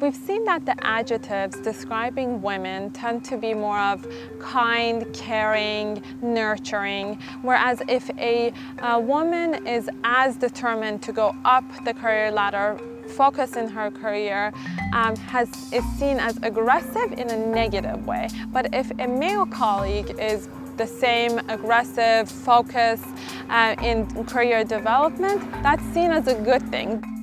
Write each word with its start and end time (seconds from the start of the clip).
we've 0.00 0.16
seen 0.16 0.44
that 0.44 0.64
the 0.66 0.74
adjectives 0.84 1.58
describing 1.60 2.42
women 2.42 2.90
tend 2.90 3.24
to 3.26 3.36
be 3.36 3.54
more 3.54 3.78
of 3.78 4.06
kind, 4.40 5.12
caring, 5.14 6.02
nurturing, 6.22 7.18
whereas 7.42 7.82
if 7.88 8.10
a, 8.18 8.52
a 8.82 8.98
woman 8.98 9.66
is 9.66 9.88
as 10.04 10.36
determined 10.36 11.02
to 11.02 11.12
go 11.12 11.34
up 11.44 11.64
the 11.84 11.94
career 11.94 12.30
ladder 12.30 12.78
focus 13.08 13.56
in 13.56 13.68
her 13.68 13.90
career 13.90 14.52
um, 14.92 15.14
has, 15.16 15.48
is 15.72 15.84
seen 15.98 16.18
as 16.18 16.36
aggressive 16.42 17.12
in 17.12 17.30
a 17.30 17.36
negative 17.36 18.06
way. 18.06 18.28
But 18.48 18.72
if 18.72 18.90
a 18.98 19.06
male 19.06 19.46
colleague 19.46 20.14
is 20.18 20.48
the 20.76 20.86
same 20.86 21.38
aggressive 21.48 22.30
focus 22.30 23.02
uh, 23.50 23.74
in 23.82 24.06
career 24.24 24.64
development, 24.64 25.40
that's 25.62 25.84
seen 25.92 26.10
as 26.10 26.26
a 26.26 26.34
good 26.34 26.62
thing. 26.70 27.21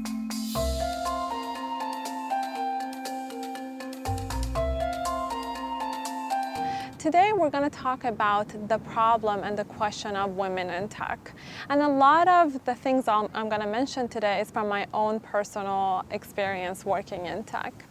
Today 6.99 7.31
we're 7.31 7.49
going 7.49 7.63
to 7.63 7.69
talk 7.69 8.03
about 8.03 8.49
the 8.67 8.77
problem 8.79 9.41
and 9.45 9.57
the 9.57 9.63
question 9.63 10.17
of 10.17 10.31
women 10.31 10.69
in 10.69 10.89
tech. 10.89 11.31
And 11.69 11.81
a 11.81 11.87
lot 11.87 12.27
of 12.27 12.65
the 12.65 12.75
things 12.75 13.07
I'm, 13.07 13.29
I'm 13.33 13.47
going 13.47 13.61
to 13.61 13.67
mention 13.67 14.09
today 14.09 14.41
is 14.41 14.51
from 14.51 14.67
my 14.67 14.85
own 14.93 15.21
personal 15.21 16.03
experience 16.11 16.83
working 16.83 17.27
in 17.27 17.45
tech. 17.45 17.85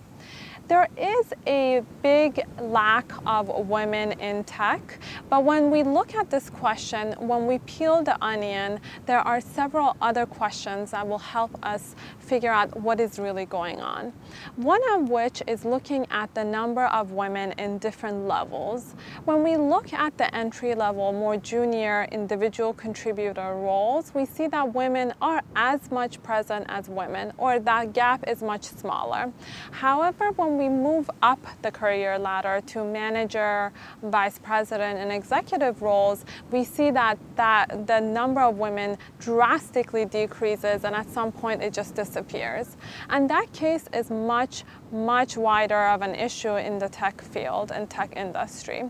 There 0.69 0.87
is 0.99 1.33
a 1.47 1.83
big 2.03 2.45
lack 2.61 3.11
of 3.27 3.49
women 3.71 4.13
in 4.21 4.45
tech, 4.45 4.99
but 5.31 5.43
when 5.43 5.71
we 5.71 5.83
look 5.83 6.15
at 6.15 6.29
this 6.29 6.51
question, 6.51 7.15
when 7.15 7.47
we 7.47 7.59
peel 7.61 8.03
the 8.03 8.23
onion, 8.23 8.79
there 9.07 9.21
are 9.21 9.41
several 9.41 9.97
other 10.03 10.27
questions 10.27 10.91
that 10.91 11.09
will 11.09 11.17
help 11.17 11.59
us 11.65 11.97
figure 12.19 12.53
out 12.53 12.79
what 12.79 13.01
is 13.01 13.19
really 13.19 13.47
going 13.47 13.81
on. 13.81 14.13
One 14.57 14.83
of 14.93 15.09
which 15.09 15.43
is 15.47 15.65
looking 15.65 16.07
at 16.11 16.35
the 16.35 16.45
number 16.45 16.85
of 16.85 17.13
women 17.13 17.53
in 17.53 17.79
different 17.79 18.29
levels. 18.29 18.95
When 19.25 19.43
we 19.43 19.57
look 19.57 19.95
at 19.95 20.19
the 20.19 20.35
entry 20.35 20.75
level, 20.75 21.15
more 21.15 21.39
junior 21.39 22.07
individual 22.13 22.75
contributor 22.75 23.55
roles, 23.55 24.13
we 24.15 24.27
see 24.27 24.49
that 24.49 24.75
women 24.75 25.15
are 25.23 25.41
as 25.57 25.91
much 25.91 26.23
present 26.23 26.67
as 26.69 26.91
women, 26.91 27.33
or 27.39 27.59
that 27.59 27.95
gap 27.95 28.29
is 28.29 28.43
much 28.43 28.65
smaller. 28.65 29.33
However, 29.71 30.31
when 30.33 30.58
we 30.59 30.69
move 30.69 31.09
up 31.23 31.39
the 31.63 31.71
career 31.71 32.19
ladder 32.19 32.61
to 32.67 32.85
manager, 32.85 33.73
vice 34.03 34.39
president, 34.39 34.99
and 34.99 35.13
executive 35.13 35.81
roles, 35.81 36.25
we 36.51 36.65
see 36.65 36.91
that, 36.91 37.19
that 37.37 37.87
the 37.87 38.01
number 38.01 38.41
of 38.41 38.59
women 38.59 38.99
drastically 39.21 40.05
decreases 40.05 40.85
and 40.85 40.95
at 40.95 41.09
some 41.11 41.33
point 41.33 41.63
it 41.63 41.73
just 41.73 41.95
disappears. 41.95 42.77
And 43.09 43.31
that 43.31 43.53
case 43.53 43.85
is 43.93 44.11
much, 44.11 44.65
much 44.93 45.37
wider 45.37 45.87
of 45.89 46.03
an 46.03 46.15
issue 46.15 46.57
in 46.57 46.79
the 46.79 46.89
tech 46.89 47.21
field 47.21 47.71
and 47.71 47.89
tech 47.89 48.17
industry. 48.17 48.85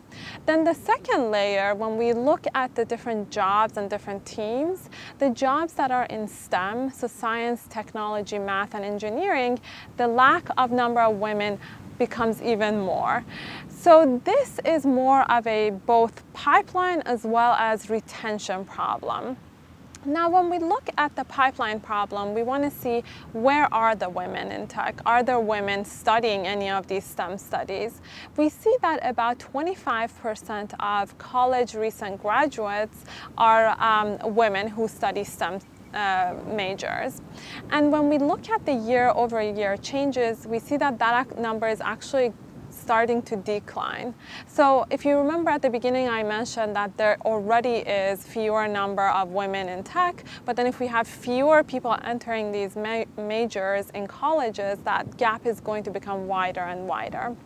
Then 0.46 0.64
the 0.64 0.74
second 0.74 1.30
layer, 1.30 1.74
when 1.74 1.96
we 1.96 2.12
look 2.12 2.46
at 2.54 2.74
the 2.74 2.84
different 2.84 3.30
jobs 3.30 3.76
and 3.76 3.90
different 3.90 4.24
teams, 4.24 4.90
the 5.18 5.30
jobs 5.30 5.72
that 5.74 5.90
are 5.90 6.04
in 6.04 6.28
STEM, 6.28 6.90
so 6.90 7.06
science, 7.06 7.66
technology, 7.68 8.38
math, 8.38 8.74
and 8.74 8.84
engineering, 8.84 9.58
the 9.96 10.06
lack 10.06 10.48
of 10.56 10.70
number 10.70 11.00
of 11.00 11.16
women 11.16 11.58
becomes 11.98 12.40
even 12.40 12.80
more. 12.80 13.24
So 13.68 14.20
this 14.24 14.60
is 14.64 14.86
more 14.86 15.30
of 15.30 15.46
a 15.46 15.70
both 15.70 16.22
pipeline 16.32 17.00
as 17.00 17.24
well 17.24 17.54
as 17.54 17.90
retention 17.90 18.64
problem. 18.64 19.36
Now, 20.04 20.30
when 20.30 20.48
we 20.48 20.58
look 20.58 20.88
at 20.96 21.16
the 21.16 21.24
pipeline 21.24 21.80
problem, 21.80 22.32
we 22.32 22.44
want 22.44 22.62
to 22.62 22.70
see 22.70 23.02
where 23.32 23.72
are 23.74 23.96
the 23.96 24.08
women 24.08 24.52
in 24.52 24.68
tech? 24.68 25.00
Are 25.04 25.24
there 25.24 25.40
women 25.40 25.84
studying 25.84 26.46
any 26.46 26.70
of 26.70 26.86
these 26.86 27.04
STEM 27.04 27.36
studies? 27.36 28.00
We 28.36 28.48
see 28.48 28.76
that 28.80 29.00
about 29.02 29.40
25% 29.40 30.74
of 30.78 31.18
college 31.18 31.74
recent 31.74 32.22
graduates 32.22 33.04
are 33.36 33.76
um, 33.80 34.34
women 34.36 34.68
who 34.68 34.86
study 34.86 35.24
STEM 35.24 35.58
uh, 35.92 36.34
majors. 36.46 37.20
And 37.70 37.90
when 37.90 38.08
we 38.08 38.18
look 38.18 38.48
at 38.50 38.64
the 38.66 38.74
year 38.74 39.08
over 39.08 39.42
year 39.42 39.76
changes, 39.78 40.46
we 40.46 40.60
see 40.60 40.76
that 40.76 40.98
that 41.00 41.38
number 41.38 41.66
is 41.66 41.80
actually 41.80 42.32
starting 42.88 43.20
to 43.20 43.36
decline. 43.36 44.14
So 44.46 44.86
if 44.88 45.04
you 45.04 45.18
remember 45.18 45.50
at 45.50 45.60
the 45.60 45.68
beginning 45.68 46.08
I 46.08 46.22
mentioned 46.22 46.74
that 46.74 46.96
there 46.96 47.18
already 47.32 47.76
is 48.00 48.24
fewer 48.24 48.66
number 48.66 49.06
of 49.20 49.28
women 49.28 49.68
in 49.68 49.84
tech, 49.84 50.24
but 50.46 50.56
then 50.56 50.66
if 50.66 50.80
we 50.80 50.86
have 50.86 51.06
fewer 51.06 51.62
people 51.62 51.94
entering 52.02 52.50
these 52.50 52.76
ma 52.76 53.04
majors 53.18 53.90
in 53.90 54.06
colleges, 54.06 54.78
that 54.84 55.04
gap 55.18 55.44
is 55.44 55.60
going 55.60 55.82
to 55.82 55.90
become 55.90 56.20
wider 56.26 56.64
and 56.72 56.88
wider. 56.88 57.36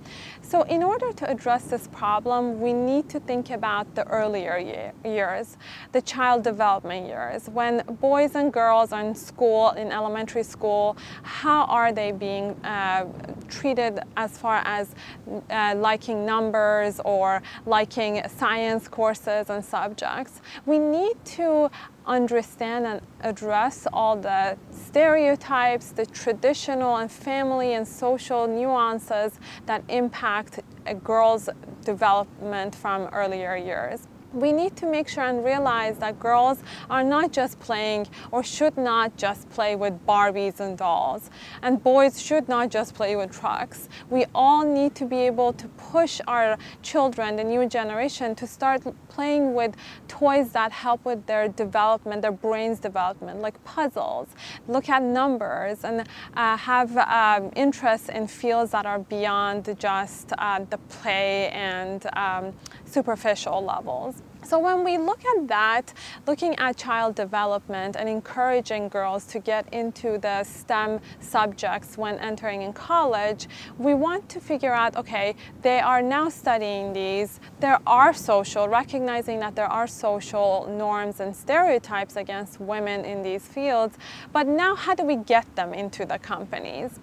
So 0.42 0.62
in 0.62 0.80
order 0.82 1.12
to 1.12 1.24
address 1.28 1.64
this 1.64 1.88
problem, 1.88 2.60
we 2.60 2.72
need 2.72 3.08
to 3.08 3.18
think 3.18 3.50
about 3.50 3.86
the 3.96 4.04
earlier 4.06 4.58
year, 4.58 4.92
years, 5.04 5.56
the 5.90 6.02
child 6.02 6.44
development 6.44 7.06
years. 7.08 7.48
When 7.48 7.82
boys 8.00 8.36
and 8.36 8.52
girls 8.52 8.92
are 8.92 9.04
in 9.08 9.16
school, 9.16 9.70
in 9.70 9.90
elementary 9.90 10.44
school, 10.44 10.96
how 11.22 11.64
are 11.64 11.90
they 11.92 12.12
being 12.12 12.50
uh, 12.64 13.06
treated 13.48 14.00
as 14.16 14.38
far 14.38 14.62
as 14.64 14.94
uh, 15.50 15.74
liking 15.76 16.26
numbers 16.26 17.00
or 17.04 17.42
liking 17.66 18.22
science 18.28 18.88
courses 18.88 19.50
and 19.50 19.64
subjects? 19.64 20.40
We 20.66 20.78
need 20.78 21.16
to 21.36 21.70
understand 22.06 22.86
and 22.86 23.00
address 23.20 23.86
all 23.92 24.16
the 24.16 24.56
stereotypes, 24.70 25.92
the 25.92 26.06
traditional 26.06 26.96
and 26.96 27.10
family 27.10 27.74
and 27.74 27.86
social 27.86 28.46
nuances 28.46 29.38
that 29.66 29.82
impact 29.88 30.60
a 30.86 30.94
girl's 30.94 31.48
development 31.84 32.74
from 32.74 33.02
earlier 33.12 33.56
years 33.56 34.08
we 34.32 34.52
need 34.52 34.76
to 34.76 34.86
make 34.86 35.08
sure 35.08 35.24
and 35.24 35.44
realize 35.44 35.98
that 35.98 36.18
girls 36.18 36.58
are 36.90 37.04
not 37.04 37.32
just 37.32 37.58
playing 37.60 38.06
or 38.30 38.42
should 38.42 38.76
not 38.76 39.16
just 39.16 39.48
play 39.50 39.76
with 39.76 40.06
Barbies 40.06 40.60
and 40.60 40.76
dolls. 40.76 41.30
And 41.62 41.82
boys 41.82 42.20
should 42.20 42.48
not 42.48 42.70
just 42.70 42.94
play 42.94 43.16
with 43.16 43.30
trucks. 43.30 43.88
We 44.10 44.26
all 44.34 44.64
need 44.64 44.94
to 44.96 45.04
be 45.04 45.18
able 45.18 45.52
to 45.54 45.68
push 45.68 46.20
our 46.26 46.58
children, 46.82 47.36
the 47.36 47.44
new 47.44 47.68
generation, 47.68 48.34
to 48.36 48.46
start 48.46 48.82
playing 49.08 49.54
with 49.54 49.76
toys 50.08 50.52
that 50.52 50.72
help 50.72 51.04
with 51.04 51.26
their 51.26 51.48
development, 51.48 52.22
their 52.22 52.32
brain's 52.32 52.78
development, 52.78 53.40
like 53.40 53.62
puzzles, 53.64 54.28
look 54.68 54.88
at 54.88 55.02
numbers, 55.02 55.84
and 55.84 56.06
uh, 56.34 56.56
have 56.56 56.96
um, 56.96 57.50
interests 57.56 58.08
in 58.08 58.26
fields 58.26 58.72
that 58.72 58.86
are 58.86 58.98
beyond 58.98 59.74
just 59.78 60.32
uh, 60.38 60.60
the 60.70 60.78
play 60.78 61.48
and 61.50 62.06
um, 62.16 62.52
superficial 62.92 63.64
levels. 63.64 64.22
So 64.44 64.58
when 64.58 64.82
we 64.82 64.98
look 64.98 65.24
at 65.24 65.46
that, 65.48 65.94
looking 66.26 66.56
at 66.56 66.76
child 66.76 67.14
development 67.14 67.94
and 67.96 68.08
encouraging 68.08 68.88
girls 68.88 69.24
to 69.26 69.38
get 69.38 69.72
into 69.72 70.18
the 70.18 70.42
STEM 70.42 71.00
subjects 71.20 71.96
when 71.96 72.18
entering 72.18 72.62
in 72.62 72.72
college, 72.72 73.46
we 73.78 73.94
want 73.94 74.28
to 74.30 74.40
figure 74.40 74.72
out, 74.74 74.96
okay, 74.96 75.36
they 75.62 75.78
are 75.78 76.02
now 76.02 76.28
studying 76.28 76.92
these, 76.92 77.38
there 77.60 77.78
are 77.86 78.12
social, 78.12 78.66
recognizing 78.66 79.38
that 79.40 79.54
there 79.54 79.66
are 79.66 79.86
social 79.86 80.68
norms 80.76 81.20
and 81.20 81.34
stereotypes 81.34 82.16
against 82.16 82.60
women 82.60 83.04
in 83.04 83.22
these 83.22 83.46
fields, 83.46 83.96
but 84.32 84.48
now 84.48 84.74
how 84.74 84.94
do 84.94 85.04
we 85.04 85.16
get 85.16 85.46
them 85.54 85.72
into 85.72 86.04
the 86.04 86.18
companies? 86.18 86.98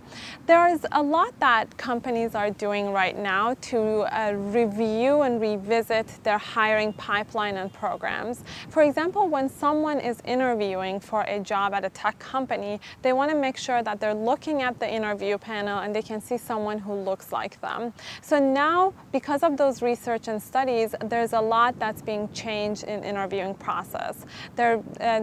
There 0.45 0.67
is 0.67 0.85
a 0.91 1.01
lot 1.01 1.39
that 1.39 1.77
companies 1.77 2.35
are 2.35 2.51
doing 2.51 2.91
right 2.91 3.17
now 3.17 3.53
to 3.61 4.01
uh, 4.13 4.33
review 4.33 5.21
and 5.21 5.39
revisit 5.39 6.07
their 6.23 6.37
hiring 6.37 6.91
pipeline 6.93 7.28
pipeline 7.29 7.57
and 7.57 7.71
programs. 7.71 8.43
For 8.69 8.81
example, 8.83 9.27
when 9.27 9.49
someone 9.49 9.99
is 9.99 10.19
interviewing 10.25 10.99
for 10.99 11.21
a 11.23 11.39
job 11.39 11.73
at 11.73 11.85
a 11.85 11.89
tech 11.89 12.17
company, 12.19 12.79
they 13.01 13.13
want 13.13 13.31
to 13.31 13.37
make 13.37 13.57
sure 13.57 13.83
that 13.83 13.99
they're 13.99 14.13
looking 14.13 14.61
at 14.63 14.79
the 14.79 14.89
interview 14.89 15.37
panel 15.37 15.79
and 15.79 15.95
they 15.95 16.01
can 16.01 16.21
see 16.21 16.37
someone 16.37 16.79
who 16.79 16.93
looks 16.93 17.31
like 17.31 17.61
them. 17.61 17.93
So 18.21 18.39
now, 18.39 18.93
because 19.11 19.43
of 19.43 19.57
those 19.57 19.81
research 19.81 20.27
and 20.27 20.41
studies, 20.41 20.95
there's 21.05 21.33
a 21.33 21.41
lot 21.41 21.77
that's 21.77 22.01
being 22.01 22.29
changed 22.33 22.83
in 22.83 23.03
interviewing 23.03 23.53
process. 23.53 24.25
Uh, 24.57 24.77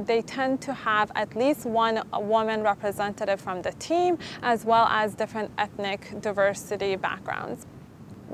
they 0.04 0.22
tend 0.22 0.60
to 0.60 0.72
have 0.72 1.10
at 1.14 1.34
least 1.34 1.66
one 1.66 2.02
woman 2.12 2.62
representative 2.62 3.40
from 3.40 3.62
the 3.62 3.72
team, 3.72 4.18
as 4.42 4.64
well 4.64 4.86
as 4.90 5.14
different 5.14 5.50
ethnic 5.58 6.20
diversity 6.20 6.96
backgrounds 6.96 7.66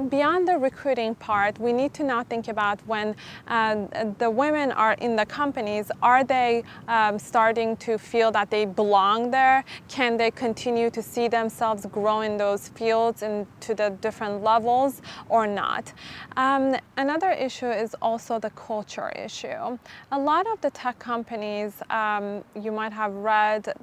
beyond 0.09 0.49
the 0.49 0.59
recruiting 0.59 1.15
part, 1.15 1.59
we 1.59 1.73
need 1.73 1.93
to 1.95 2.05
now 2.05 2.23
think 2.23 2.49
about 2.49 2.81
when 2.87 3.15
uh, 3.49 3.87
the 4.19 4.31
women 4.31 4.73
are 4.73 4.95
in 4.95 5.17
the 5.17 5.27
companies, 5.27 5.91
are 6.03 6.25
they 6.25 6.65
um, 6.89 7.19
starting 7.19 7.77
to 7.79 7.99
feel 7.99 8.31
that 8.33 8.51
they 8.51 8.65
belong 8.65 9.31
there? 9.31 9.65
Can 9.89 10.17
they 10.17 10.31
continue 10.31 10.91
to 10.91 11.03
see 11.03 11.29
themselves 11.29 11.87
grow 11.87 12.21
in 12.21 12.37
those 12.37 12.69
fields 12.69 13.23
into 13.23 13.75
the 13.75 13.91
different 14.01 14.43
levels 14.43 15.03
or 15.29 15.47
not? 15.47 15.93
Um, 16.37 16.77
another 16.97 17.31
issue 17.31 17.71
is 17.71 17.95
also 18.01 18.39
the 18.39 18.51
culture 18.51 19.11
issue. 19.11 19.79
A 20.13 20.19
lot 20.19 20.47
of 20.47 20.61
the 20.61 20.71
tech 20.71 20.99
companies, 20.99 21.83
um, 21.91 22.45
you 22.55 22.73
might 22.73 22.93
have 22.93 23.13
read, 23.15 23.75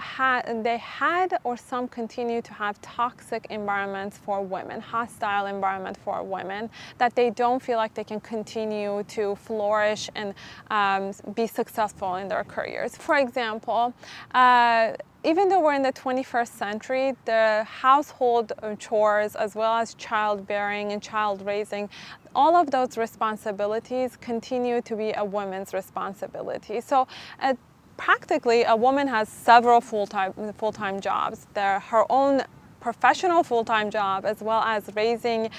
had, 0.00 0.64
they 0.64 0.78
had 0.78 1.38
or 1.44 1.56
some 1.56 1.88
continue 1.88 2.42
to 2.42 2.52
have 2.54 2.80
toxic 2.80 3.46
environments 3.50 4.18
for 4.18 4.42
women, 4.42 4.80
hostile 4.80 5.46
environment 5.46 5.96
for 5.96 6.22
women, 6.22 6.70
that 6.98 7.14
they 7.14 7.30
don't 7.30 7.60
feel 7.62 7.76
like 7.76 7.94
they 7.94 8.04
can 8.04 8.20
continue 8.20 9.04
to 9.04 9.36
flourish 9.36 10.10
and 10.14 10.34
um, 10.70 11.12
be 11.34 11.46
successful 11.46 12.16
in 12.16 12.28
their 12.28 12.44
careers. 12.44 12.96
For 12.96 13.16
example, 13.16 13.94
uh, 14.34 14.92
even 15.22 15.48
though 15.50 15.60
we're 15.60 15.74
in 15.74 15.82
the 15.82 15.92
21st 15.92 16.48
century, 16.48 17.14
the 17.26 17.64
household 17.64 18.52
chores 18.78 19.36
as 19.36 19.54
well 19.54 19.74
as 19.74 19.92
childbearing 19.94 20.92
and 20.92 21.02
child 21.02 21.44
raising, 21.44 21.90
all 22.34 22.56
of 22.56 22.70
those 22.70 22.96
responsibilities 22.96 24.16
continue 24.16 24.80
to 24.80 24.96
be 24.96 25.12
a 25.12 25.24
woman's 25.24 25.74
responsibility. 25.74 26.80
So 26.80 27.06
uh, 27.40 27.54
practically 28.00 28.64
a 28.64 28.74
woman 28.74 29.06
has 29.06 29.28
several 29.28 29.80
full-time 29.80 30.32
full-time 30.56 31.00
jobs. 31.00 31.46
They're 31.52 31.80
her 31.80 32.04
own 32.08 32.42
professional 32.80 33.42
full-time 33.42 33.90
job 33.90 34.24
as 34.24 34.40
well 34.40 34.62
as 34.62 34.88
raising 34.96 35.50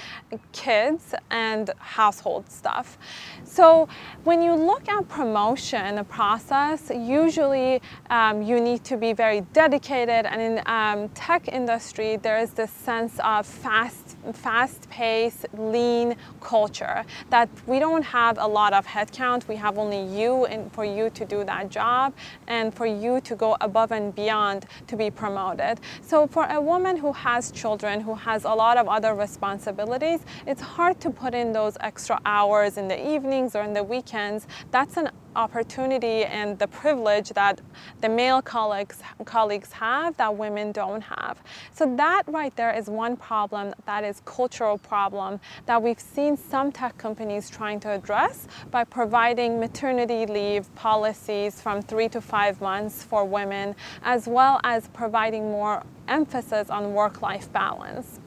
kids 0.52 1.14
and 1.30 1.70
household 1.78 2.50
stuff. 2.50 2.98
So 3.44 3.88
when 4.24 4.42
you 4.42 4.54
look 4.54 4.88
at 4.88 5.08
promotion 5.08 5.98
a 5.98 6.04
process, 6.04 6.90
usually 6.94 7.80
um, 8.10 8.42
you 8.42 8.60
need 8.60 8.82
to 8.84 8.96
be 8.96 9.12
very 9.12 9.42
dedicated 9.52 10.26
and 10.26 10.40
in 10.40 10.62
um, 10.66 11.08
tech 11.10 11.48
industry 11.48 12.16
there 12.16 12.38
is 12.38 12.52
this 12.52 12.70
sense 12.70 13.18
of 13.22 13.46
fast, 13.46 14.16
fast-paced, 14.32 15.46
lean 15.56 16.16
culture 16.40 17.04
that 17.30 17.48
we 17.66 17.78
don't 17.78 18.02
have 18.02 18.38
a 18.38 18.46
lot 18.46 18.72
of 18.72 18.86
headcount, 18.86 19.46
we 19.48 19.56
have 19.56 19.78
only 19.78 20.02
you 20.02 20.46
and 20.46 20.72
for 20.72 20.84
you 20.84 21.10
to 21.10 21.24
do 21.24 21.44
that 21.44 21.68
job 21.68 22.12
and 22.48 22.74
for 22.74 22.86
you 22.86 23.20
to 23.20 23.34
go 23.34 23.56
above 23.60 23.92
and 23.92 24.14
beyond 24.14 24.66
to 24.86 24.96
be 24.96 25.10
promoted. 25.10 25.78
So 26.00 26.26
for 26.26 26.44
a 26.46 26.60
woman 26.60 26.96
who 26.96 27.11
has 27.12 27.50
children, 27.50 28.00
who 28.00 28.14
has 28.14 28.44
a 28.44 28.50
lot 28.50 28.76
of 28.76 28.88
other 28.88 29.14
responsibilities, 29.14 30.20
it's 30.46 30.60
hard 30.60 31.00
to 31.00 31.10
put 31.10 31.34
in 31.34 31.52
those 31.52 31.76
extra 31.80 32.20
hours 32.24 32.76
in 32.76 32.88
the 32.88 33.14
evenings 33.14 33.54
or 33.54 33.62
in 33.62 33.72
the 33.72 33.82
weekends. 33.82 34.46
That's 34.70 34.96
an 34.96 35.10
opportunity 35.36 36.24
and 36.24 36.58
the 36.58 36.66
privilege 36.68 37.30
that 37.30 37.60
the 38.00 38.08
male 38.08 38.42
colleagues 38.42 38.98
colleagues 39.24 39.72
have 39.72 40.16
that 40.16 40.36
women 40.36 40.72
don't 40.72 41.00
have. 41.00 41.42
So 41.72 41.94
that 41.96 42.22
right 42.26 42.54
there 42.56 42.72
is 42.72 42.88
one 42.88 43.16
problem 43.16 43.74
that 43.86 44.04
is 44.04 44.20
cultural 44.24 44.78
problem 44.78 45.40
that 45.66 45.82
we've 45.82 46.00
seen 46.00 46.36
some 46.36 46.72
tech 46.72 46.96
companies 46.98 47.50
trying 47.50 47.80
to 47.80 47.90
address 47.90 48.46
by 48.70 48.84
providing 48.84 49.60
maternity 49.60 50.26
leave 50.26 50.72
policies 50.74 51.60
from 51.60 51.82
three 51.82 52.08
to 52.10 52.20
five 52.20 52.60
months 52.60 53.02
for 53.02 53.24
women 53.24 53.74
as 54.02 54.26
well 54.26 54.60
as 54.64 54.88
providing 54.88 55.50
more 55.50 55.82
emphasis 56.08 56.70
on 56.70 56.92
work-life 56.92 57.52
balance. 57.52 58.20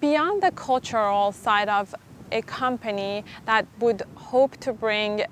Beyond 0.00 0.42
the 0.42 0.52
cultural 0.52 1.32
side 1.32 1.68
of 1.68 1.94
a 2.30 2.42
company 2.42 3.24
that 3.44 3.66
would 3.78 4.02
hope 4.14 4.56
to 4.58 4.72
bring 4.72 5.24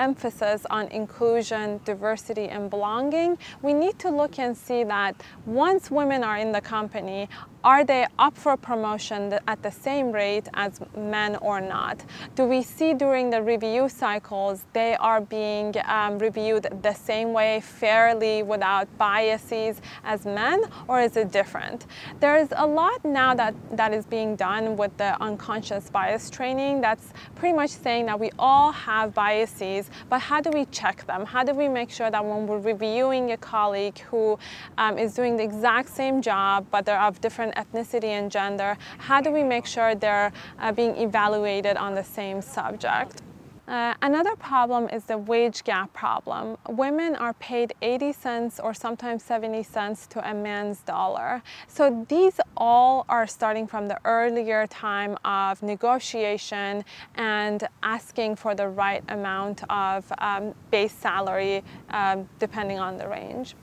emphasis 0.00 0.66
on 0.70 0.88
inclusion, 0.88 1.78
diversity, 1.84 2.48
and 2.48 2.70
belonging, 2.70 3.36
we 3.62 3.74
need 3.74 3.98
to 3.98 4.08
look 4.10 4.38
and 4.38 4.56
see 4.56 4.82
that 4.84 5.14
once 5.44 5.90
women 5.90 6.24
are 6.24 6.38
in 6.38 6.50
the 6.52 6.60
company, 6.60 7.28
are 7.62 7.84
they 7.84 8.06
up 8.18 8.36
for 8.36 8.56
promotion 8.56 9.38
at 9.46 9.62
the 9.62 9.70
same 9.70 10.12
rate 10.12 10.48
as 10.54 10.80
men 10.96 11.36
or 11.36 11.60
not? 11.60 12.02
Do 12.34 12.44
we 12.44 12.62
see 12.62 12.94
during 12.94 13.28
the 13.28 13.42
review 13.42 13.88
cycles 13.88 14.64
they 14.72 14.96
are 14.96 15.20
being 15.20 15.74
um, 15.84 16.18
reviewed 16.18 16.68
the 16.82 16.94
same 16.94 17.32
way, 17.32 17.60
fairly, 17.60 18.42
without 18.42 18.86
biases 18.96 19.80
as 20.04 20.24
men, 20.24 20.62
or 20.88 21.00
is 21.00 21.16
it 21.16 21.32
different? 21.32 21.86
There 22.20 22.36
is 22.36 22.48
a 22.56 22.66
lot 22.66 23.04
now 23.04 23.34
that, 23.34 23.54
that 23.76 23.92
is 23.92 24.06
being 24.06 24.36
done 24.36 24.76
with 24.76 24.96
the 24.96 25.20
unconscious 25.22 25.90
bias 25.90 26.30
training 26.30 26.80
that's 26.80 27.12
pretty 27.34 27.54
much 27.54 27.70
saying 27.70 28.06
that 28.06 28.18
we 28.18 28.30
all 28.38 28.72
have 28.72 29.12
biases, 29.12 29.90
but 30.08 30.20
how 30.20 30.40
do 30.40 30.50
we 30.50 30.64
check 30.66 31.06
them? 31.06 31.26
How 31.26 31.44
do 31.44 31.52
we 31.52 31.68
make 31.68 31.90
sure 31.90 32.10
that 32.10 32.24
when 32.24 32.46
we're 32.46 32.58
reviewing 32.58 33.32
a 33.32 33.36
colleague 33.36 33.98
who 33.98 34.38
um, 34.78 34.98
is 34.98 35.14
doing 35.14 35.36
the 35.36 35.42
exact 35.42 35.90
same 35.90 36.22
job, 36.22 36.66
but 36.70 36.86
they're 36.86 37.00
of 37.00 37.20
different 37.20 37.49
ethnicity 37.52 38.10
and 38.18 38.30
gender, 38.30 38.76
how 38.98 39.20
do 39.20 39.30
we 39.30 39.42
make 39.42 39.66
sure 39.66 39.94
they're 39.94 40.32
uh, 40.58 40.72
being 40.72 40.96
evaluated 40.96 41.76
on 41.76 41.94
the 41.94 42.04
same 42.04 42.42
subject? 42.42 43.22
Uh, 43.70 43.94
another 44.02 44.34
problem 44.34 44.88
is 44.88 45.04
the 45.04 45.16
wage 45.16 45.62
gap 45.62 45.92
problem. 45.92 46.56
Women 46.68 47.14
are 47.14 47.34
paid 47.34 47.72
80 47.80 48.12
cents 48.12 48.58
or 48.58 48.74
sometimes 48.74 49.22
70 49.22 49.62
cents 49.62 50.08
to 50.08 50.28
a 50.28 50.34
man's 50.34 50.80
dollar. 50.80 51.40
So 51.68 52.04
these 52.08 52.40
all 52.56 53.06
are 53.08 53.28
starting 53.28 53.68
from 53.68 53.86
the 53.86 53.96
earlier 54.04 54.66
time 54.66 55.16
of 55.24 55.62
negotiation 55.62 56.84
and 57.14 57.68
asking 57.84 58.34
for 58.34 58.56
the 58.56 58.66
right 58.66 59.04
amount 59.08 59.62
of 59.70 60.12
um, 60.18 60.52
base 60.72 60.92
salary 60.92 61.62
um, 61.90 62.28
depending 62.40 62.80
on 62.80 62.96
the 62.96 63.06
range. 63.06 63.54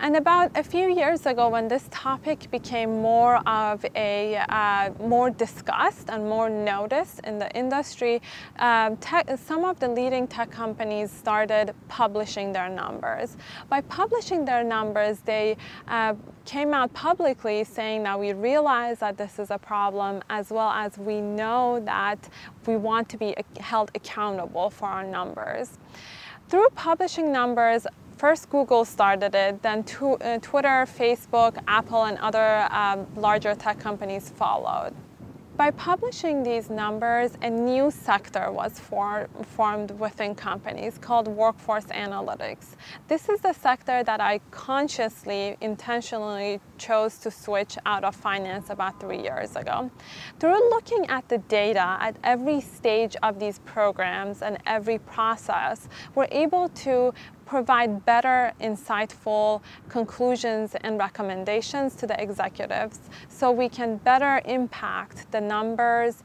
And 0.00 0.14
about 0.14 0.56
a 0.56 0.62
few 0.62 0.94
years 0.94 1.26
ago, 1.26 1.48
when 1.48 1.66
this 1.66 1.88
topic 1.90 2.48
became 2.52 3.02
more 3.02 3.36
of 3.48 3.84
a 3.96 4.36
uh, 4.48 4.90
more 5.00 5.28
discussed 5.28 6.08
and 6.08 6.22
more 6.22 6.48
noticed 6.48 7.18
in 7.24 7.40
the 7.40 7.50
industry, 7.50 8.22
um, 8.60 8.96
tech, 8.98 9.28
some 9.44 9.64
of 9.64 9.80
the 9.80 9.88
leading 9.88 10.28
tech 10.28 10.52
companies 10.52 11.10
started 11.10 11.74
publishing 11.88 12.52
their 12.52 12.68
numbers. 12.68 13.36
By 13.68 13.80
publishing 13.80 14.44
their 14.44 14.62
numbers, 14.62 15.18
they 15.24 15.56
uh, 15.88 16.14
came 16.44 16.72
out 16.74 16.94
publicly 16.94 17.64
saying 17.64 18.04
that 18.04 18.20
we 18.20 18.32
realize 18.34 19.00
that 19.00 19.18
this 19.18 19.40
is 19.40 19.50
a 19.50 19.58
problem, 19.58 20.22
as 20.30 20.50
well 20.50 20.70
as 20.70 20.96
we 20.96 21.20
know 21.20 21.80
that 21.80 22.28
we 22.66 22.76
want 22.76 23.08
to 23.08 23.16
be 23.16 23.34
held 23.58 23.90
accountable 23.96 24.70
for 24.70 24.86
our 24.86 25.02
numbers. 25.02 25.76
Through 26.48 26.68
publishing 26.76 27.32
numbers, 27.32 27.86
First 28.18 28.50
Google 28.50 28.84
started 28.84 29.32
it, 29.36 29.62
then 29.62 29.78
uh, 29.78 30.38
Twitter, 30.42 30.86
Facebook, 30.98 31.56
Apple, 31.68 32.02
and 32.02 32.18
other 32.18 32.66
um, 32.72 33.06
larger 33.14 33.54
tech 33.54 33.78
companies 33.78 34.28
followed. 34.28 34.92
By 35.58 35.72
publishing 35.72 36.44
these 36.44 36.70
numbers, 36.70 37.32
a 37.42 37.50
new 37.50 37.90
sector 37.90 38.52
was 38.52 38.78
for, 38.78 39.28
formed 39.42 39.90
within 39.90 40.36
companies 40.36 40.98
called 40.98 41.26
workforce 41.26 41.86
analytics. 41.86 42.76
This 43.08 43.28
is 43.28 43.40
the 43.40 43.52
sector 43.52 44.04
that 44.04 44.20
I 44.20 44.38
consciously, 44.52 45.56
intentionally 45.60 46.60
chose 46.76 47.18
to 47.18 47.32
switch 47.32 47.76
out 47.86 48.04
of 48.04 48.14
finance 48.14 48.70
about 48.70 49.00
three 49.00 49.20
years 49.20 49.56
ago. 49.56 49.90
Through 50.38 50.70
looking 50.70 51.06
at 51.08 51.28
the 51.28 51.38
data 51.38 51.96
at 52.00 52.16
every 52.22 52.60
stage 52.60 53.16
of 53.24 53.40
these 53.40 53.58
programs 53.60 54.42
and 54.42 54.58
every 54.64 54.98
process, 54.98 55.88
we're 56.14 56.28
able 56.30 56.68
to 56.68 57.12
provide 57.48 58.04
better, 58.04 58.52
insightful 58.60 59.62
conclusions 59.88 60.76
and 60.82 60.98
recommendations 60.98 61.94
to 61.94 62.06
the 62.06 62.20
executives 62.22 63.00
so 63.28 63.50
we 63.50 63.68
can 63.70 63.96
better 63.96 64.42
impact 64.44 65.30
the 65.32 65.40
numbers. 65.40 66.22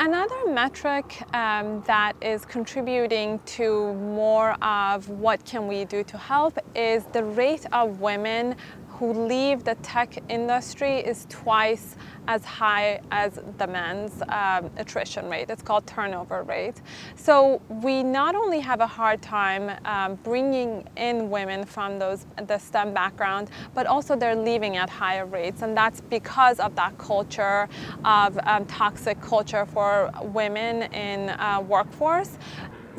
Another 0.00 0.46
metric 0.48 1.22
um, 1.34 1.82
that 1.86 2.14
is 2.22 2.46
contributing 2.46 3.38
to 3.44 3.92
more 3.94 4.52
of 4.64 5.08
what 5.10 5.44
can 5.44 5.68
we 5.68 5.84
do 5.84 6.02
to 6.04 6.16
help 6.16 6.58
is 6.74 7.04
the 7.12 7.22
rate 7.22 7.66
of 7.72 8.00
women 8.00 8.56
who 9.02 9.26
leave 9.26 9.64
the 9.64 9.74
tech 9.82 10.16
industry 10.28 10.98
is 10.98 11.26
twice 11.28 11.96
as 12.28 12.44
high 12.44 13.00
as 13.10 13.40
the 13.58 13.66
men's 13.66 14.22
um, 14.28 14.70
attrition 14.76 15.28
rate. 15.28 15.50
It's 15.50 15.60
called 15.60 15.84
turnover 15.88 16.44
rate. 16.44 16.80
So 17.16 17.60
we 17.82 18.04
not 18.04 18.36
only 18.36 18.60
have 18.60 18.78
a 18.78 18.86
hard 18.86 19.20
time 19.20 19.76
um, 19.86 20.14
bringing 20.22 20.88
in 20.96 21.30
women 21.30 21.64
from 21.64 21.98
those 21.98 22.26
the 22.46 22.58
STEM 22.58 22.94
background, 22.94 23.50
but 23.74 23.88
also 23.88 24.14
they're 24.14 24.36
leaving 24.36 24.76
at 24.76 24.88
higher 24.88 25.26
rates, 25.26 25.62
and 25.62 25.76
that's 25.76 26.00
because 26.02 26.60
of 26.60 26.76
that 26.76 26.96
culture 26.96 27.68
of 28.04 28.38
um, 28.44 28.64
toxic 28.66 29.20
culture 29.20 29.66
for 29.66 30.12
women 30.22 30.82
in 30.92 31.30
uh, 31.30 31.60
workforce. 31.60 32.38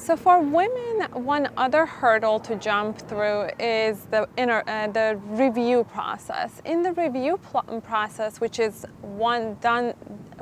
So 0.04 0.18
for 0.18 0.42
women, 0.42 1.08
one 1.14 1.48
other 1.56 1.86
hurdle 1.86 2.38
to 2.42 2.58
jump 2.58 2.98
through 2.98 3.48
is 3.58 4.02
the, 4.12 4.28
inner, 4.36 4.62
uh, 4.68 4.88
the 4.88 5.18
review 5.28 5.86
process. 5.86 6.62
In 6.66 6.84
the 6.84 6.92
review 6.92 7.40
process, 7.86 8.42
which 8.42 8.60
is 8.60 8.86
one 9.00 9.56
done 9.62 9.94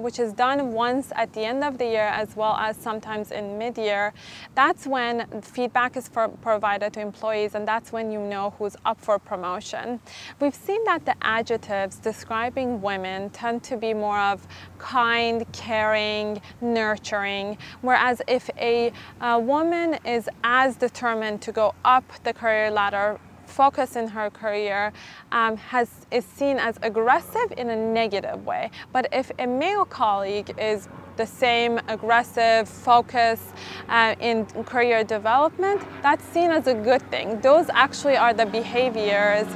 which 0.02 0.20
is 0.20 0.34
done 0.34 0.74
once 0.74 1.12
at 1.16 1.34
the 1.34 1.42
end 1.42 1.64
of 1.64 1.78
the 1.78 1.86
year 1.86 2.08
as 2.08 2.36
well 2.36 2.56
as 2.56 2.78
sometimes 2.78 3.32
in 3.32 3.58
mid-year, 3.58 4.14
that's 4.56 4.88
when 4.88 5.28
feedback 5.42 5.96
is 5.98 6.10
provided 6.10 6.94
to 6.94 7.00
employees 7.00 7.56
and 7.56 7.68
that's 7.68 7.92
when 7.92 8.12
you 8.12 8.20
know 8.20 8.54
who's 8.58 8.76
up 8.86 9.00
for 9.00 9.20
promotion. 9.20 10.00
We've 10.40 10.56
seen 10.56 10.84
that 10.86 11.06
the 11.06 11.16
adjectives 11.22 11.98
describing 11.98 12.82
women 12.82 13.30
tend 13.30 13.64
to 13.64 13.78
be 13.78 13.94
more 13.94 14.20
of 14.20 14.48
kind, 14.78 15.46
caring, 15.52 16.42
nurturing, 16.62 17.58
whereas 17.82 18.22
if 18.28 18.50
a, 18.58 18.92
a 19.22 19.40
woman 19.40 19.98
is 20.06 20.30
as 20.44 20.76
determined 20.76 21.42
to 21.44 21.52
go 21.52 21.74
up 21.86 22.04
the 22.24 22.34
career 22.34 22.72
ladder 22.72 23.20
focus 23.46 23.96
in 23.96 24.08
her 24.08 24.30
career 24.30 24.94
um, 25.32 25.58
has, 25.58 25.90
is 26.12 26.26
seen 26.26 26.58
as 26.58 26.78
aggressive 26.82 27.54
in 27.58 27.70
a 27.70 27.76
negative 27.76 28.46
way. 28.46 28.72
But 28.92 29.08
if 29.12 29.32
a 29.40 29.48
male 29.48 29.86
colleague 29.86 30.54
is 30.58 30.88
the 31.18 31.26
same 31.26 31.80
aggressive 31.88 32.68
focus 32.68 33.42
uh, 33.90 34.16
in 34.20 34.46
career 34.64 35.04
development, 35.04 35.82
that's 36.02 36.26
seen 36.26 36.52
as 36.52 36.68
a 36.68 36.74
good 36.74 37.02
thing. 37.12 37.40
Those 37.42 37.70
actually 37.70 38.18
are 38.18 38.34
the 38.34 38.46
behaviors 38.46 39.48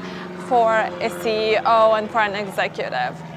for 0.48 0.76
a 0.76 1.10
CEO 1.22 1.98
and 1.98 2.10
for 2.10 2.22
an 2.22 2.36
executive. 2.36 3.35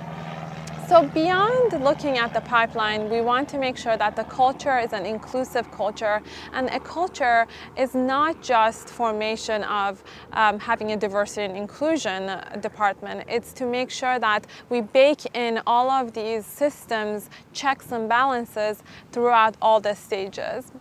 So 0.89 1.07
beyond 1.07 1.85
looking 1.85 2.17
at 2.17 2.33
the 2.33 2.41
pipeline, 2.41 3.11
we 3.11 3.21
want 3.21 3.47
to 3.51 3.59
make 3.59 3.77
sure 3.77 3.99
that 3.99 4.17
the 4.17 4.25
culture 4.25 4.79
is 4.79 4.95
an 4.95 5.05
inclusive 5.05 5.71
culture 5.71 6.23
and 6.55 6.71
a 6.71 6.81
culture 6.81 7.47
is 7.77 7.95
not 7.95 8.43
just 8.43 8.89
formation 8.89 9.65
of 9.65 10.03
um, 10.33 10.59
having 10.59 10.93
a 10.93 10.97
diversity 10.97 11.43
and 11.43 11.55
inclusion 11.59 12.41
department. 12.61 13.25
It's 13.29 13.53
to 13.55 13.67
make 13.67 13.91
sure 13.91 14.19
that 14.19 14.47
we 14.71 14.81
bake 14.81 15.27
in 15.37 15.61
all 15.67 15.91
of 15.91 16.15
these 16.15 16.47
systems, 16.47 17.29
checks 17.53 17.93
and 17.93 18.09
balances 18.09 18.83
throughout 19.13 19.59
all 19.61 19.81
the 19.81 19.93
stages. 19.95 20.73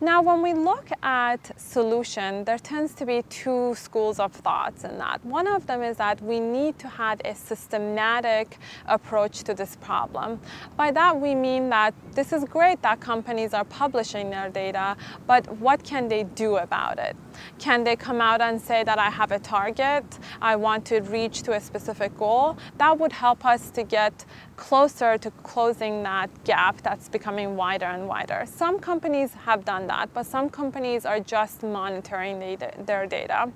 Now, 0.00 0.22
when 0.22 0.42
we 0.42 0.54
look 0.54 0.88
at 1.02 1.58
solution, 1.60 2.44
there 2.44 2.58
tends 2.58 2.94
to 2.94 3.06
be 3.06 3.22
two 3.28 3.74
schools 3.74 4.18
of 4.18 4.32
thoughts 4.32 4.84
in 4.84 4.98
that. 4.98 5.24
One 5.24 5.46
of 5.46 5.66
them 5.66 5.82
is 5.82 5.96
that 5.96 6.20
we 6.22 6.40
need 6.40 6.78
to 6.80 6.88
have 6.88 7.20
a 7.24 7.34
systematic 7.34 8.58
approach 8.86 9.44
to 9.44 9.54
this 9.54 9.76
problem. 9.76 10.40
By 10.76 10.90
that, 10.92 11.20
we 11.20 11.34
mean 11.34 11.68
that 11.70 11.94
this 12.12 12.32
is 12.32 12.44
great 12.44 12.82
that 12.82 13.00
companies 13.00 13.54
are 13.54 13.64
publishing 13.64 14.30
their 14.30 14.48
data, 14.48 14.96
but 15.26 15.46
what 15.58 15.82
can 15.84 16.08
they 16.08 16.24
do 16.24 16.56
about 16.56 16.98
it? 16.98 17.16
Can 17.58 17.84
they 17.84 17.96
come 17.96 18.20
out 18.20 18.40
and 18.40 18.60
say 18.60 18.84
that 18.84 18.98
I 18.98 19.10
have 19.10 19.32
a 19.32 19.38
target, 19.38 20.04
I 20.40 20.56
want 20.56 20.84
to 20.86 21.00
reach 21.00 21.42
to 21.44 21.52
a 21.52 21.60
specific 21.60 22.16
goal? 22.16 22.56
That 22.78 22.98
would 22.98 23.12
help 23.12 23.44
us 23.44 23.70
to 23.70 23.82
get 23.82 24.24
closer 24.56 25.18
to 25.18 25.30
closing 25.42 26.02
that 26.04 26.30
gap 26.44 26.80
that's 26.82 27.08
becoming 27.08 27.56
wider 27.56 27.86
and 27.86 28.06
wider. 28.06 28.44
Some 28.46 28.78
companies 28.78 29.32
have 29.44 29.64
done 29.64 29.86
that, 29.88 30.12
but 30.14 30.26
some 30.26 30.48
companies 30.48 31.04
are 31.04 31.20
just 31.20 31.62
monitoring 31.62 32.38
their 32.86 33.06
data. 33.06 33.50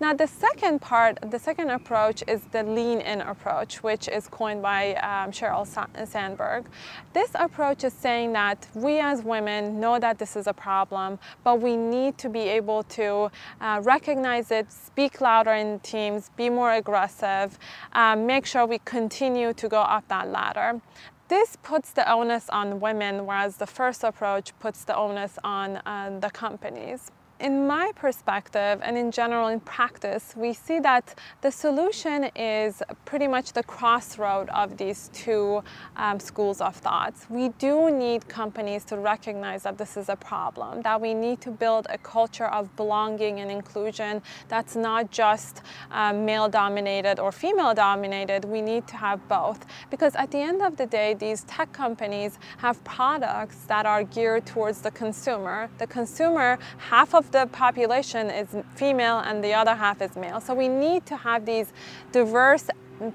Now 0.00 0.14
the 0.14 0.28
second 0.28 0.80
part, 0.80 1.18
the 1.28 1.40
second 1.40 1.70
approach 1.70 2.22
is 2.28 2.42
the 2.52 2.62
lean 2.62 3.00
in 3.00 3.20
approach, 3.20 3.82
which 3.82 4.06
is 4.06 4.28
coined 4.28 4.62
by 4.62 4.94
um, 4.94 5.32
Sheryl 5.32 5.66
Sandberg. 6.06 6.66
This 7.14 7.30
approach 7.34 7.82
is 7.82 7.94
saying 7.94 8.32
that 8.34 8.68
we 8.74 9.00
as 9.00 9.22
women 9.22 9.80
know 9.80 9.98
that 9.98 10.20
this 10.20 10.36
is 10.36 10.46
a 10.46 10.52
problem, 10.52 11.18
but 11.42 11.60
we 11.60 11.76
need 11.76 12.16
to 12.18 12.28
be 12.28 12.42
able 12.42 12.84
to 12.84 13.32
uh, 13.60 13.80
recognize 13.82 14.52
it, 14.52 14.70
speak 14.70 15.20
louder 15.20 15.54
in 15.54 15.80
teams, 15.80 16.30
be 16.36 16.48
more 16.48 16.74
aggressive, 16.74 17.58
um, 17.92 18.24
make 18.24 18.46
sure 18.46 18.66
we 18.66 18.78
continue 18.84 19.52
to 19.54 19.68
go 19.68 19.80
up 19.80 20.06
that 20.06 20.28
ladder. 20.28 20.80
This 21.26 21.56
puts 21.64 21.90
the 21.90 22.08
onus 22.08 22.48
on 22.50 22.78
women, 22.78 23.26
whereas 23.26 23.56
the 23.56 23.66
first 23.66 24.04
approach 24.04 24.56
puts 24.60 24.84
the 24.84 24.94
onus 24.94 25.40
on 25.42 25.78
uh, 25.84 26.16
the 26.20 26.30
companies 26.30 27.10
in 27.40 27.66
my 27.66 27.92
perspective 27.94 28.80
and 28.82 28.98
in 28.98 29.10
general 29.10 29.48
in 29.48 29.60
practice, 29.60 30.34
we 30.36 30.52
see 30.52 30.80
that 30.80 31.18
the 31.40 31.50
solution 31.50 32.24
is 32.34 32.82
pretty 33.04 33.28
much 33.28 33.52
the 33.52 33.62
crossroad 33.62 34.48
of 34.50 34.76
these 34.76 35.08
two 35.12 35.62
um, 35.96 36.18
schools 36.18 36.60
of 36.60 36.74
thoughts. 36.74 37.26
We 37.30 37.50
do 37.50 37.90
need 37.90 38.28
companies 38.28 38.84
to 38.86 38.98
recognize 38.98 39.62
that 39.62 39.78
this 39.78 39.96
is 39.96 40.08
a 40.08 40.16
problem, 40.16 40.82
that 40.82 41.00
we 41.00 41.14
need 41.14 41.40
to 41.42 41.50
build 41.50 41.86
a 41.90 41.98
culture 41.98 42.46
of 42.46 42.74
belonging 42.76 43.40
and 43.40 43.50
inclusion 43.50 44.20
that's 44.48 44.74
not 44.74 45.10
just 45.10 45.62
um, 45.92 46.24
male 46.24 46.48
dominated 46.48 47.20
or 47.20 47.30
female 47.30 47.74
dominated. 47.74 48.44
We 48.44 48.62
need 48.62 48.86
to 48.88 48.96
have 48.96 49.26
both 49.28 49.64
because 49.90 50.14
at 50.16 50.30
the 50.30 50.38
end 50.38 50.62
of 50.62 50.76
the 50.76 50.86
day, 50.86 51.14
these 51.14 51.44
tech 51.44 51.72
companies 51.72 52.38
have 52.58 52.82
products 52.84 53.64
that 53.64 53.86
are 53.86 54.02
geared 54.02 54.46
towards 54.46 54.80
the 54.80 54.90
consumer. 54.90 55.70
The 55.78 55.86
consumer, 55.86 56.58
half 56.78 57.14
of 57.14 57.27
the 57.28 57.46
population 57.52 58.30
is 58.30 58.48
female 58.74 59.18
and 59.20 59.42
the 59.42 59.54
other 59.54 59.74
half 59.74 60.02
is 60.02 60.14
male. 60.16 60.40
So 60.40 60.54
we 60.54 60.68
need 60.68 61.06
to 61.06 61.16
have 61.16 61.44
these 61.44 61.72
diverse 62.12 62.68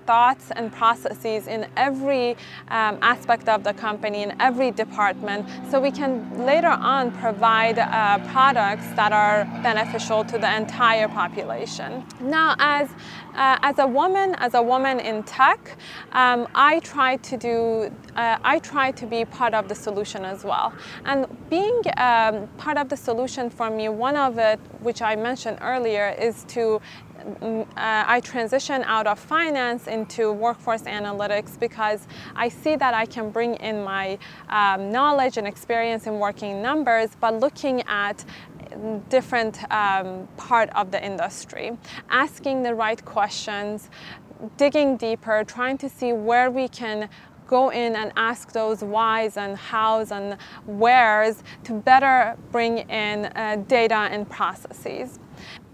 thoughts 0.05 0.51
and 0.55 0.71
processes 0.71 1.47
in 1.47 1.67
every 1.77 2.31
um, 2.69 2.97
aspect 3.01 3.49
of 3.49 3.63
the 3.63 3.73
company, 3.73 4.23
in 4.23 4.33
every 4.39 4.71
department, 4.71 5.47
so 5.69 5.79
we 5.79 5.91
can 5.91 6.45
later 6.45 6.67
on 6.67 7.11
provide 7.11 7.79
uh, 7.79 8.19
products 8.31 8.87
that 8.95 9.11
are 9.11 9.45
beneficial 9.61 10.23
to 10.25 10.37
the 10.37 10.55
entire 10.55 11.07
population. 11.07 12.05
Now, 12.19 12.55
as 12.59 12.89
uh, 13.35 13.57
as 13.63 13.79
a 13.79 13.87
woman, 13.87 14.35
as 14.35 14.53
a 14.53 14.61
woman 14.61 14.99
in 14.99 15.23
tech, 15.23 15.77
um, 16.11 16.47
I 16.53 16.79
try 16.79 17.17
to 17.17 17.37
do, 17.37 17.91
uh, 18.15 18.37
I 18.43 18.59
try 18.59 18.91
to 18.91 19.05
be 19.07 19.25
part 19.25 19.53
of 19.53 19.67
the 19.67 19.75
solution 19.75 20.23
as 20.23 20.43
well. 20.43 20.71
And 21.05 21.25
being 21.49 21.81
um, 21.97 22.47
part 22.57 22.77
of 22.77 22.89
the 22.89 22.97
solution 22.97 23.49
for 23.49 23.69
me, 23.69 23.89
one 23.89 24.15
of 24.15 24.37
it, 24.37 24.59
which 24.81 25.01
I 25.01 25.15
mentioned 25.15 25.57
earlier, 25.61 26.15
is 26.19 26.43
to 26.49 26.79
uh, 27.41 27.63
I 27.75 28.19
transition 28.23 28.83
out 28.83 29.07
of 29.07 29.19
finance 29.19 29.87
into 29.87 30.31
workforce 30.31 30.83
analytics 30.83 31.59
because 31.59 32.07
I 32.35 32.49
see 32.49 32.75
that 32.75 32.93
I 32.93 33.05
can 33.05 33.29
bring 33.29 33.55
in 33.55 33.83
my 33.83 34.17
um, 34.49 34.91
knowledge 34.91 35.37
and 35.37 35.47
experience 35.47 36.07
in 36.07 36.19
working 36.19 36.61
numbers, 36.61 37.11
but 37.19 37.39
looking 37.39 37.81
at 37.87 38.23
different 39.09 39.63
um, 39.71 40.27
part 40.37 40.69
of 40.75 40.91
the 40.91 41.03
industry, 41.03 41.77
asking 42.09 42.63
the 42.63 42.73
right 42.73 43.03
questions, 43.05 43.89
digging 44.57 44.97
deeper, 44.97 45.43
trying 45.43 45.77
to 45.77 45.89
see 45.89 46.13
where 46.13 46.51
we 46.51 46.67
can 46.67 47.09
go 47.47 47.69
in 47.69 47.95
and 47.95 48.11
ask 48.15 48.51
those 48.51 48.83
whys 48.83 49.37
and 49.37 49.57
hows 49.57 50.11
and 50.11 50.37
wheres 50.65 51.43
to 51.63 51.73
better 51.73 52.35
bring 52.51 52.79
in 52.89 53.25
uh, 53.25 53.63
data 53.67 54.07
and 54.11 54.29
processes. 54.29 55.19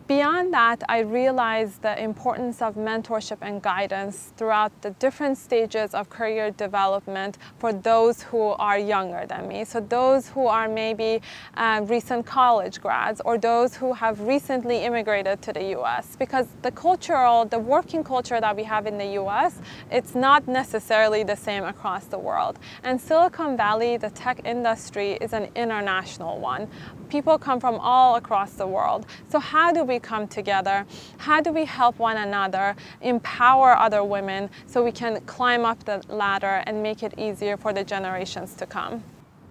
Beyond 0.09 0.51
that, 0.55 0.81
I 0.89 1.01
realized 1.01 1.83
the 1.83 1.95
importance 2.03 2.63
of 2.63 2.73
mentorship 2.73 3.37
and 3.43 3.61
guidance 3.61 4.33
throughout 4.37 4.71
the 4.81 4.89
different 4.97 5.37
stages 5.37 5.93
of 5.93 6.09
career 6.09 6.49
development 6.49 7.37
for 7.59 7.71
those 7.71 8.23
who 8.23 8.41
are 8.57 8.79
younger 8.79 9.27
than 9.27 9.47
me. 9.47 9.65
So 9.65 9.79
those 9.79 10.27
who 10.27 10.47
are 10.47 10.67
maybe 10.67 11.21
uh, 11.53 11.81
recent 11.85 12.25
college 12.25 12.81
grads 12.81 13.21
or 13.23 13.37
those 13.37 13.75
who 13.75 13.93
have 13.93 14.19
recently 14.21 14.77
immigrated 14.77 15.43
to 15.43 15.53
the 15.53 15.77
US. 15.77 16.15
Because 16.15 16.47
the 16.63 16.71
cultural, 16.71 17.45
the 17.45 17.59
working 17.59 18.03
culture 18.03 18.41
that 18.41 18.55
we 18.55 18.63
have 18.63 18.87
in 18.87 18.97
the 18.97 19.11
US, 19.21 19.61
it's 19.91 20.15
not 20.15 20.47
necessarily 20.47 21.21
the 21.21 21.35
same 21.35 21.63
across 21.65 22.05
the 22.05 22.17
world. 22.17 22.57
And 22.81 22.99
Silicon 22.99 23.55
Valley, 23.55 23.97
the 23.97 24.09
tech 24.09 24.41
industry, 24.43 25.19
is 25.21 25.33
an 25.33 25.49
international 25.53 26.39
one. 26.39 26.67
People 27.09 27.39
come 27.39 27.59
from 27.59 27.75
all 27.79 28.15
across 28.15 28.53
the 28.53 28.67
world. 28.67 29.07
So 29.29 29.39
how 29.39 29.71
do 29.71 29.83
we 29.83 29.99
come 29.99 30.27
together? 30.27 30.85
How 31.17 31.41
do 31.41 31.51
we 31.51 31.65
help 31.65 31.97
one 31.97 32.17
another, 32.17 32.75
empower 33.01 33.75
other 33.75 34.03
women 34.03 34.49
so 34.67 34.83
we 34.83 34.91
can 34.91 35.19
climb 35.21 35.65
up 35.65 35.83
the 35.85 36.03
ladder 36.07 36.63
and 36.67 36.83
make 36.83 37.01
it 37.01 37.15
easier 37.17 37.57
for 37.57 37.73
the 37.73 37.83
generations 37.83 38.53
to 38.55 38.65
come? 38.65 39.03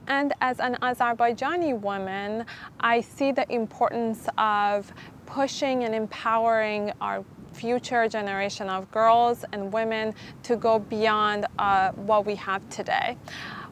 And 0.07 0.33
as 0.41 0.59
an 0.61 0.77
Azerbaijani 0.81 1.79
woman, 1.81 2.47
I 2.81 3.01
see 3.03 3.33
the 3.33 3.51
importance 3.53 4.27
of 4.39 4.91
pushing 5.27 5.85
and 5.85 5.95
empowering 5.95 6.93
our 7.01 7.25
future 7.53 8.09
generation 8.09 8.71
of 8.71 8.91
girls 8.91 9.45
and 9.53 9.73
women 9.73 10.15
to 10.45 10.57
go 10.57 10.79
beyond 10.79 11.47
uh, 11.59 11.91
what 11.93 12.25
we 12.25 12.35
have 12.37 12.67
today 12.71 13.17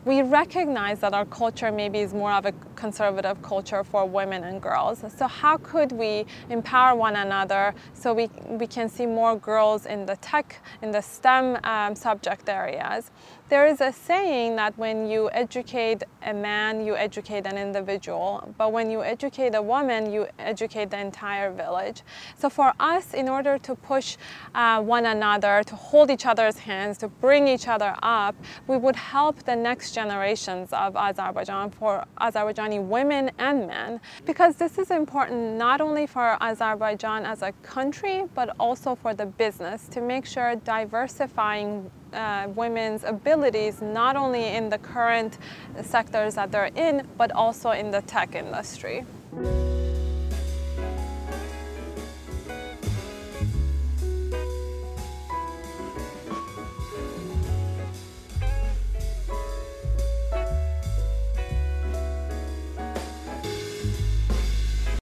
we 0.06 0.22
recognize 0.22 1.00
that 1.00 1.12
our 1.12 1.24
culture 1.24 1.72
maybe 1.72 1.98
is 1.98 2.14
more 2.14 2.30
of 2.30 2.46
a 2.46 2.52
conservative 2.76 3.42
culture 3.42 3.82
for 3.82 4.06
women 4.06 4.44
and 4.44 4.62
girls. 4.62 5.04
So 5.18 5.26
how 5.26 5.56
could 5.56 5.90
we 5.90 6.26
empower 6.48 6.94
one 6.96 7.16
another 7.16 7.74
so 7.92 8.14
we, 8.14 8.30
we 8.46 8.68
can 8.68 8.88
see 8.88 9.04
more 9.04 9.34
girls 9.36 9.84
in 9.84 10.06
the 10.06 10.14
tech, 10.16 10.62
in 10.80 10.92
the 10.92 11.00
STEM 11.00 11.58
um, 11.64 11.96
subject 11.96 12.48
areas? 12.48 13.10
There 13.48 13.66
is 13.66 13.80
a 13.80 13.92
saying 13.92 14.56
that 14.56 14.76
when 14.76 15.08
you 15.08 15.30
educate 15.30 16.02
a 16.22 16.34
man, 16.34 16.84
you 16.84 16.96
educate 16.96 17.46
an 17.46 17.56
individual, 17.56 18.52
but 18.58 18.72
when 18.72 18.90
you 18.90 19.04
educate 19.04 19.54
a 19.54 19.62
woman, 19.62 20.12
you 20.12 20.26
educate 20.38 20.90
the 20.90 20.98
entire 20.98 21.52
village. 21.52 22.02
So 22.36 22.48
for 22.48 22.72
us, 22.80 23.14
in 23.14 23.28
order 23.28 23.56
to 23.58 23.74
push 23.76 24.16
uh, 24.54 24.82
one 24.82 25.06
another, 25.06 25.62
to 25.64 25.76
hold 25.76 26.10
each 26.10 26.26
other's 26.26 26.58
hands, 26.58 26.98
to 26.98 27.08
bring 27.08 27.46
each 27.46 27.68
other 27.68 27.94
up, 28.02 28.34
we 28.66 28.76
would 28.76 28.96
help 28.96 29.44
the 29.44 29.54
next 29.54 29.95
generations 30.00 30.68
of 30.84 30.90
Azerbaijan, 31.08 31.70
for 31.70 32.04
Azerbaijani 32.26 32.80
women 32.96 33.24
and 33.38 33.66
men, 33.66 34.00
because 34.30 34.52
this 34.56 34.74
is 34.82 34.90
important 34.90 35.40
not 35.66 35.80
only 35.80 36.06
for 36.06 36.26
Azerbaijan 36.48 37.24
as 37.24 37.40
a 37.42 37.52
country, 37.74 38.18
but 38.38 38.48
also 38.60 38.94
for 39.02 39.12
the 39.14 39.26
business 39.44 39.88
to 39.94 40.00
make 40.12 40.24
sure 40.34 40.48
diversifying 40.76 41.90
uh, 42.12 42.46
women's 42.62 43.02
abilities 43.04 43.80
not 43.80 44.14
only 44.16 44.44
in 44.58 44.68
the 44.68 44.78
current 44.78 45.38
sectors 45.82 46.34
that 46.34 46.48
they're 46.52 46.72
in, 46.88 46.94
but 47.16 47.30
also 47.32 47.68
in 47.70 47.90
the 47.90 48.02
tech 48.02 48.34
industry. 48.34 49.04